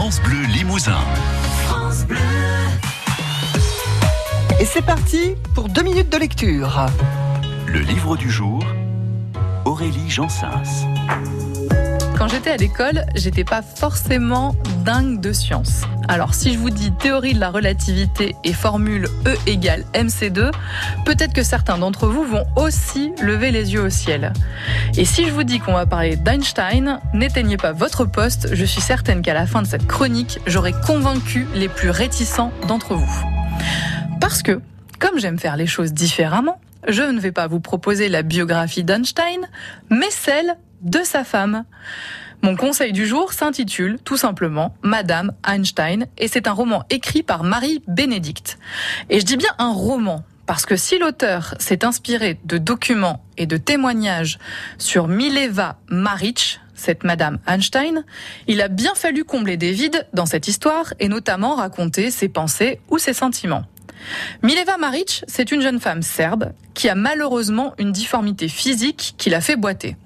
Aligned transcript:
France 0.00 0.22
Bleu 0.22 0.40
Limousin. 0.54 0.96
Et 4.58 4.64
c'est 4.64 4.80
parti 4.80 5.34
pour 5.54 5.68
deux 5.68 5.82
minutes 5.82 6.08
de 6.08 6.16
lecture. 6.16 6.86
Le 7.66 7.80
livre 7.80 8.16
du 8.16 8.30
jour, 8.30 8.64
Aurélie 9.66 10.08
Jansens. 10.08 10.86
Quand 12.20 12.28
j'étais 12.28 12.50
à 12.50 12.58
l'école, 12.58 13.06
j'étais 13.14 13.44
pas 13.44 13.62
forcément 13.62 14.54
dingue 14.84 15.22
de 15.22 15.32
science. 15.32 15.84
Alors 16.06 16.34
si 16.34 16.52
je 16.52 16.58
vous 16.58 16.68
dis 16.68 16.92
théorie 16.92 17.32
de 17.32 17.40
la 17.40 17.48
relativité 17.48 18.36
et 18.44 18.52
formule 18.52 19.08
E 19.26 19.34
égale 19.46 19.86
mc2, 19.94 20.50
peut-être 21.06 21.32
que 21.32 21.42
certains 21.42 21.78
d'entre 21.78 22.08
vous 22.08 22.24
vont 22.24 22.44
aussi 22.56 23.14
lever 23.22 23.52
les 23.52 23.72
yeux 23.72 23.80
au 23.80 23.88
ciel. 23.88 24.34
Et 24.98 25.06
si 25.06 25.24
je 25.24 25.32
vous 25.32 25.44
dis 25.44 25.60
qu'on 25.60 25.72
va 25.72 25.86
parler 25.86 26.16
d'Einstein, 26.16 27.00
n'éteignez 27.14 27.56
pas 27.56 27.72
votre 27.72 28.04
poste, 28.04 28.54
je 28.54 28.66
suis 28.66 28.82
certaine 28.82 29.22
qu'à 29.22 29.32
la 29.32 29.46
fin 29.46 29.62
de 29.62 29.66
cette 29.66 29.86
chronique, 29.86 30.40
j'aurai 30.46 30.74
convaincu 30.86 31.46
les 31.54 31.70
plus 31.70 31.88
réticents 31.88 32.52
d'entre 32.68 32.96
vous. 32.96 33.24
Parce 34.20 34.42
que, 34.42 34.60
comme 34.98 35.18
j'aime 35.18 35.38
faire 35.38 35.56
les 35.56 35.66
choses 35.66 35.94
différemment, 35.94 36.60
je 36.86 37.02
ne 37.02 37.18
vais 37.18 37.32
pas 37.32 37.46
vous 37.46 37.60
proposer 37.60 38.10
la 38.10 38.20
biographie 38.20 38.84
d'Einstein, 38.84 39.48
mais 39.88 40.10
celle 40.10 40.58
de 40.80 41.00
sa 41.04 41.24
femme. 41.24 41.64
Mon 42.42 42.56
conseil 42.56 42.92
du 42.92 43.06
jour 43.06 43.32
s'intitule 43.32 43.98
tout 44.02 44.16
simplement 44.16 44.74
Madame 44.82 45.32
Einstein 45.46 46.06
et 46.16 46.26
c'est 46.26 46.48
un 46.48 46.52
roman 46.52 46.84
écrit 46.88 47.22
par 47.22 47.44
Marie 47.44 47.82
Bénédicte. 47.86 48.58
Et 49.10 49.20
je 49.20 49.26
dis 49.26 49.36
bien 49.36 49.50
un 49.58 49.72
roman 49.72 50.24
parce 50.46 50.66
que 50.66 50.74
si 50.74 50.98
l'auteur 50.98 51.54
s'est 51.58 51.84
inspiré 51.84 52.40
de 52.44 52.58
documents 52.58 53.22
et 53.36 53.46
de 53.46 53.56
témoignages 53.56 54.38
sur 54.78 55.06
Mileva 55.06 55.78
Maric, 55.88 56.60
cette 56.74 57.04
Madame 57.04 57.38
Einstein, 57.46 58.04
il 58.46 58.62
a 58.62 58.68
bien 58.68 58.94
fallu 58.94 59.24
combler 59.24 59.58
des 59.58 59.72
vides 59.72 60.08
dans 60.14 60.26
cette 60.26 60.48
histoire 60.48 60.94
et 60.98 61.08
notamment 61.08 61.54
raconter 61.54 62.10
ses 62.10 62.28
pensées 62.28 62.80
ou 62.88 62.98
ses 62.98 63.12
sentiments. 63.12 63.64
Mileva 64.42 64.78
Maric, 64.78 65.24
c'est 65.28 65.52
une 65.52 65.60
jeune 65.60 65.78
femme 65.78 66.02
serbe 66.02 66.52
qui 66.74 66.88
a 66.88 66.94
malheureusement 66.94 67.74
une 67.78 67.92
difformité 67.92 68.48
physique 68.48 69.14
qui 69.18 69.28
l'a 69.28 69.42
fait 69.42 69.56
boiter. 69.56 69.96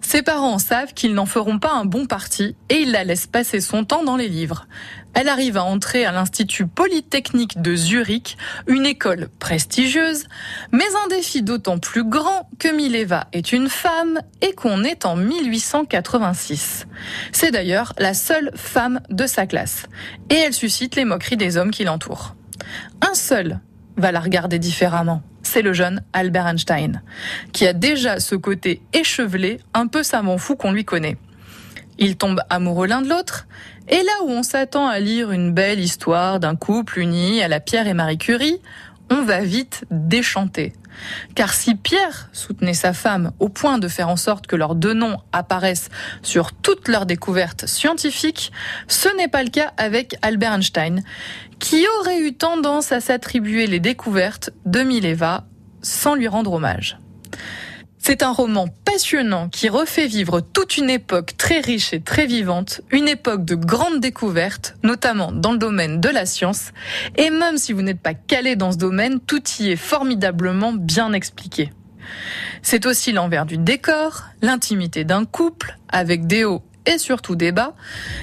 Ses 0.00 0.22
parents 0.22 0.58
savent 0.58 0.94
qu'ils 0.94 1.14
n'en 1.14 1.26
feront 1.26 1.58
pas 1.58 1.72
un 1.72 1.84
bon 1.84 2.06
parti 2.06 2.56
et 2.68 2.76
ils 2.76 2.92
la 2.92 3.04
laissent 3.04 3.26
passer 3.26 3.60
son 3.60 3.84
temps 3.84 4.04
dans 4.04 4.16
les 4.16 4.28
livres. 4.28 4.66
Elle 5.14 5.28
arrive 5.28 5.56
à 5.56 5.64
entrer 5.64 6.04
à 6.04 6.12
l'Institut 6.12 6.66
Polytechnique 6.66 7.60
de 7.60 7.74
Zurich, 7.74 8.36
une 8.66 8.84
école 8.84 9.28
prestigieuse, 9.38 10.26
mais 10.72 10.84
un 11.04 11.08
défi 11.08 11.42
d'autant 11.42 11.78
plus 11.78 12.04
grand 12.04 12.50
que 12.58 12.68
Mileva 12.68 13.26
est 13.32 13.52
une 13.52 13.68
femme 13.68 14.20
et 14.42 14.52
qu'on 14.52 14.84
est 14.84 15.06
en 15.06 15.16
1886. 15.16 16.86
C'est 17.32 17.50
d'ailleurs 17.50 17.94
la 17.98 18.14
seule 18.14 18.52
femme 18.54 19.00
de 19.08 19.26
sa 19.26 19.46
classe 19.46 19.86
et 20.28 20.34
elle 20.34 20.54
suscite 20.54 20.96
les 20.96 21.04
moqueries 21.04 21.38
des 21.38 21.56
hommes 21.56 21.70
qui 21.70 21.84
l'entourent. 21.84 22.34
Un 23.00 23.14
seul 23.14 23.60
va 23.96 24.12
la 24.12 24.20
regarder 24.20 24.58
différemment 24.58 25.22
c'est 25.46 25.62
le 25.62 25.72
jeune 25.72 26.02
Albert 26.12 26.46
Einstein, 26.46 27.02
qui 27.52 27.66
a 27.66 27.72
déjà 27.72 28.20
ce 28.20 28.34
côté 28.34 28.82
échevelé, 28.92 29.60
un 29.74 29.86
peu 29.86 30.02
savant 30.02 30.38
fou 30.38 30.56
qu'on 30.56 30.72
lui 30.72 30.84
connaît. 30.84 31.16
Ils 31.98 32.16
tombent 32.16 32.42
amoureux 32.50 32.86
l'un 32.86 33.00
de 33.00 33.08
l'autre, 33.08 33.46
et 33.88 33.96
là 33.96 34.24
où 34.24 34.30
on 34.30 34.42
s'attend 34.42 34.86
à 34.88 34.98
lire 34.98 35.30
une 35.30 35.52
belle 35.52 35.80
histoire 35.80 36.40
d'un 36.40 36.56
couple 36.56 36.98
uni 36.98 37.42
à 37.42 37.48
la 37.48 37.60
Pierre 37.60 37.86
et 37.86 37.94
Marie 37.94 38.18
Curie, 38.18 38.60
on 39.10 39.22
va 39.22 39.40
vite 39.40 39.84
déchanter. 39.90 40.72
Car 41.34 41.52
si 41.52 41.74
Pierre 41.74 42.28
soutenait 42.32 42.74
sa 42.74 42.92
femme 42.92 43.32
au 43.38 43.48
point 43.48 43.78
de 43.78 43.88
faire 43.88 44.08
en 44.08 44.16
sorte 44.16 44.46
que 44.46 44.56
leurs 44.56 44.74
deux 44.74 44.94
noms 44.94 45.18
apparaissent 45.32 45.90
sur 46.22 46.52
toutes 46.52 46.88
leurs 46.88 47.06
découvertes 47.06 47.66
scientifiques, 47.66 48.52
ce 48.88 49.14
n'est 49.16 49.28
pas 49.28 49.42
le 49.42 49.50
cas 49.50 49.72
avec 49.76 50.16
Albert 50.22 50.54
Einstein, 50.54 51.02
qui 51.58 51.86
aurait 52.00 52.20
eu 52.20 52.34
tendance 52.34 52.92
à 52.92 53.00
s'attribuer 53.00 53.66
les 53.66 53.80
découvertes 53.80 54.50
de 54.64 54.80
Mileva 54.80 55.44
sans 55.82 56.14
lui 56.14 56.28
rendre 56.28 56.52
hommage. 56.52 56.98
C'est 58.08 58.22
un 58.22 58.30
roman 58.30 58.68
passionnant 58.84 59.48
qui 59.48 59.68
refait 59.68 60.06
vivre 60.06 60.40
toute 60.40 60.76
une 60.76 60.90
époque 60.90 61.36
très 61.36 61.58
riche 61.58 61.92
et 61.92 62.00
très 62.00 62.26
vivante, 62.26 62.80
une 62.92 63.08
époque 63.08 63.44
de 63.44 63.56
grandes 63.56 63.98
découvertes, 63.98 64.76
notamment 64.84 65.32
dans 65.32 65.50
le 65.50 65.58
domaine 65.58 66.00
de 66.00 66.08
la 66.08 66.24
science. 66.24 66.70
Et 67.16 67.30
même 67.30 67.58
si 67.58 67.72
vous 67.72 67.82
n'êtes 67.82 67.98
pas 67.98 68.14
calé 68.14 68.54
dans 68.54 68.70
ce 68.70 68.76
domaine, 68.76 69.18
tout 69.18 69.42
y 69.58 69.72
est 69.72 69.76
formidablement 69.76 70.72
bien 70.72 71.12
expliqué. 71.14 71.72
C'est 72.62 72.86
aussi 72.86 73.10
l'envers 73.10 73.44
du 73.44 73.58
décor, 73.58 74.22
l'intimité 74.40 75.02
d'un 75.02 75.24
couple, 75.24 75.76
avec 75.88 76.28
des 76.28 76.44
hauts 76.44 76.62
et 76.86 76.98
surtout 76.98 77.34
débat. 77.34 77.74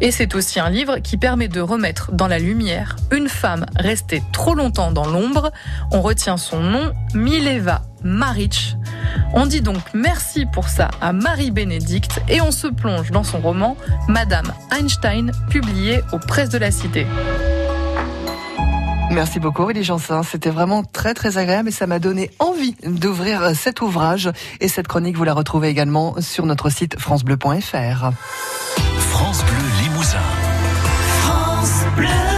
Et 0.00 0.12
c'est 0.12 0.36
aussi 0.36 0.60
un 0.60 0.70
livre 0.70 0.98
qui 0.98 1.16
permet 1.16 1.48
de 1.48 1.60
remettre 1.60 2.12
dans 2.12 2.28
la 2.28 2.38
lumière 2.38 2.94
une 3.10 3.28
femme 3.28 3.66
restée 3.74 4.22
trop 4.32 4.54
longtemps 4.54 4.92
dans 4.92 5.08
l'ombre. 5.08 5.50
On 5.90 6.00
retient 6.00 6.36
son 6.36 6.60
nom, 6.60 6.92
Mileva 7.12 7.82
Maric. 8.04 8.76
On 9.32 9.46
dit 9.46 9.60
donc 9.60 9.78
merci 9.94 10.46
pour 10.46 10.68
ça 10.68 10.90
à 11.00 11.12
Marie 11.12 11.50
Bénédicte 11.50 12.20
et 12.28 12.40
on 12.40 12.50
se 12.50 12.66
plonge 12.66 13.10
dans 13.10 13.24
son 13.24 13.38
roman 13.38 13.76
Madame 14.08 14.52
Einstein, 14.70 15.32
publié 15.50 16.00
aux 16.12 16.18
presses 16.18 16.50
de 16.50 16.58
la 16.58 16.70
Cité. 16.70 17.06
Merci 19.10 19.38
beaucoup 19.38 19.62
Aurélie 19.62 19.84
Janssen, 19.84 20.22
c'était 20.24 20.50
vraiment 20.50 20.82
très 20.82 21.14
très 21.14 21.38
agréable 21.38 21.68
et 21.68 21.72
ça 21.72 21.86
m'a 21.86 21.98
donné 21.98 22.30
envie 22.38 22.74
d'ouvrir 22.84 23.54
cet 23.54 23.80
ouvrage 23.80 24.30
et 24.60 24.68
cette 24.68 24.88
chronique 24.88 25.16
vous 25.16 25.24
la 25.24 25.34
retrouvez 25.34 25.68
également 25.68 26.16
sur 26.20 26.46
notre 26.46 26.68
site 26.70 26.98
francebleu.fr. 26.98 28.10
France 28.98 29.44
Bleu 29.44 29.82
Limousin. 29.82 30.18
France 31.20 31.84
Bleu. 31.96 32.33